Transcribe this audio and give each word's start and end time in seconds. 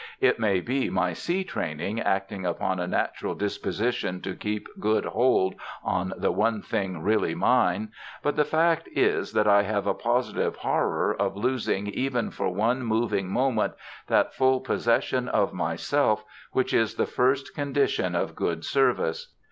It 0.19 0.39
may 0.39 0.61
be 0.61 0.89
my 0.89 1.13
sea 1.13 1.43
training 1.43 1.99
acting 2.01 2.43
upon 2.43 2.79
a 2.79 2.87
natural 2.87 3.35
disposition 3.35 4.19
to 4.21 4.33
keep 4.33 4.65
good 4.79 5.05
hold 5.05 5.53
on 5.83 6.11
the 6.17 6.31
one 6.31 6.63
thing 6.63 7.03
really 7.03 7.35
mine, 7.35 7.91
but 8.23 8.35
the 8.35 8.43
fact 8.43 8.89
is 8.95 9.31
that 9.33 9.45
I 9.47 9.61
have 9.61 9.85
a 9.85 9.93
positive 9.93 10.55
horror 10.55 11.13
of 11.19 11.37
losing 11.37 11.85
even 11.85 12.31
for 12.31 12.49
one 12.51 12.81
moving 12.83 13.29
moment 13.29 13.73
that 14.07 14.33
full 14.33 14.61
possession 14.61 15.29
of 15.29 15.53
myself 15.53 16.25
which 16.51 16.73
is 16.73 16.95
the 16.95 17.05
first 17.05 17.53
condition 17.53 18.15
of 18.15 18.33
good 18.33 18.65
service. 18.65 19.35